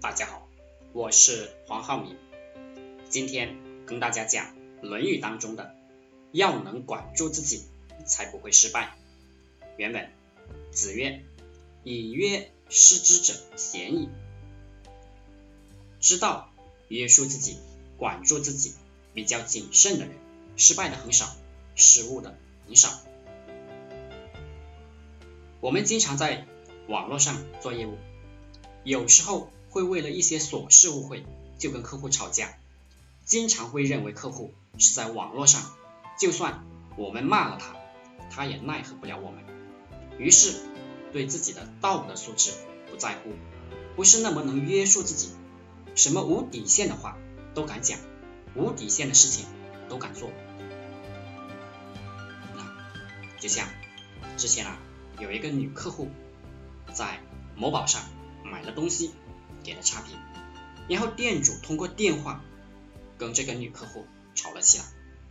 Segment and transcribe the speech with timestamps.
[0.00, 0.48] 大家好，
[0.94, 2.16] 我是黄浩明，
[3.10, 4.46] 今天跟大家讲
[4.80, 5.74] 《论语》当中的
[6.32, 7.64] “要能管住自己，
[8.06, 8.96] 才不会失败”。
[9.76, 10.10] 原文：
[10.70, 11.22] 子曰
[11.84, 14.08] ：“以约失之者贤矣。”
[16.00, 16.50] 知道
[16.88, 17.58] 约束自己、
[17.98, 18.72] 管住自己、
[19.12, 20.14] 比较谨慎的人，
[20.56, 21.36] 失败的很少，
[21.76, 22.88] 失误的很少。
[25.60, 26.46] 我们经常在
[26.88, 27.98] 网络上做业务，
[28.82, 29.50] 有时候。
[29.70, 31.24] 会为了一些琐事误会
[31.58, 32.58] 就跟客户吵架，
[33.24, 35.62] 经常会认为客户是在网络上，
[36.18, 37.76] 就算我们骂了他，
[38.30, 39.44] 他也奈何不了我们。
[40.18, 40.56] 于是
[41.12, 42.50] 对自己的道德素质
[42.90, 43.30] 不在乎，
[43.94, 45.30] 不是那么能约束自己，
[45.94, 47.16] 什么无底线的话
[47.54, 47.98] 都敢讲，
[48.56, 49.46] 无底线的事情
[49.88, 50.30] 都敢做。
[52.56, 52.66] 那
[53.38, 53.68] 就像
[54.36, 54.78] 之前啊，
[55.20, 56.08] 有一个女客户
[56.92, 57.20] 在
[57.54, 58.02] 某宝上
[58.44, 59.12] 买了东西。
[59.62, 60.16] 给了差评，
[60.88, 62.42] 然后店主通过电话
[63.18, 64.84] 跟这个女客户吵了起来。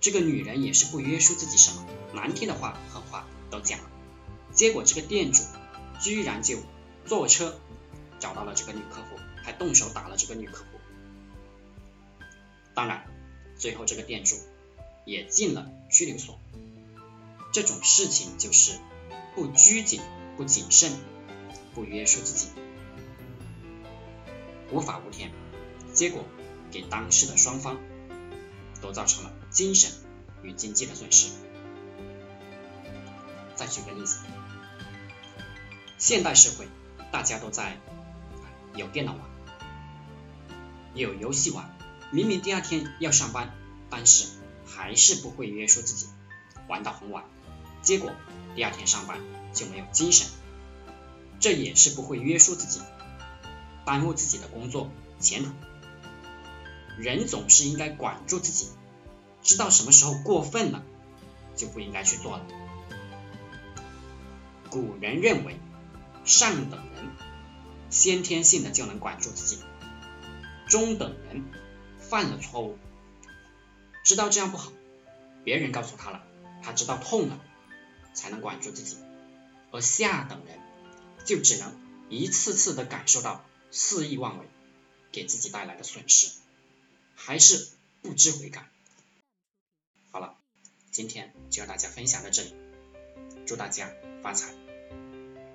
[0.00, 3.90] 这个女人也是不约束自己，什么难听的话、狠话都讲了。
[4.52, 5.42] 结果这个店主
[5.98, 6.58] 居然就
[7.06, 7.58] 坐车
[8.20, 10.78] 找到了这个女客户，还动手打了这个女客户。
[12.74, 13.06] 当然，
[13.56, 14.36] 最后这个店主
[15.06, 16.38] 也进了拘留所。
[17.52, 18.78] 这种事情就是
[19.34, 20.02] 不拘谨、
[20.36, 20.92] 不谨慎、
[21.74, 22.48] 不约束自己。
[24.70, 25.30] 无法无天，
[25.92, 26.24] 结果
[26.70, 27.78] 给当事的双方
[28.80, 29.92] 都造成了精神
[30.42, 31.28] 与经济的损失。
[33.54, 34.18] 再举个例子，
[35.98, 36.66] 现代社会
[37.12, 37.78] 大家都在
[38.74, 39.20] 有电脑玩，
[40.94, 41.76] 有游戏玩，
[42.10, 43.54] 明明第二天要上班，
[43.90, 44.26] 但是
[44.66, 46.08] 还是不会约束自己，
[46.66, 47.22] 玩到很晚，
[47.82, 48.10] 结果
[48.56, 49.20] 第二天上班
[49.52, 50.26] 就没有精神，
[51.38, 52.80] 这也是不会约束自己。
[53.84, 54.90] 耽误自己的工作
[55.20, 55.50] 前途。
[56.98, 58.68] 人总是应该管住自己，
[59.42, 60.82] 知道什么时候过分了，
[61.56, 62.46] 就不应该去做了。
[64.70, 65.58] 古人认为，
[66.24, 67.10] 上等人
[67.90, 69.62] 先天性的就能管住自己，
[70.68, 71.44] 中等人
[71.98, 72.78] 犯了错误，
[74.04, 74.72] 知道这样不好，
[75.42, 76.22] 别人告诉他了，
[76.62, 77.40] 他知道痛了，
[78.14, 78.98] 才能管住自己，
[79.72, 80.60] 而下等人
[81.24, 81.72] 就只能
[82.08, 83.44] 一次次的感受到。
[83.76, 84.46] 肆意妄为，
[85.10, 86.30] 给自己带来的损失，
[87.16, 87.68] 还是
[88.02, 88.70] 不知悔改。
[90.12, 90.38] 好了，
[90.92, 92.54] 今天就和大家分享到这里，
[93.46, 93.92] 祝大家
[94.22, 94.54] 发财。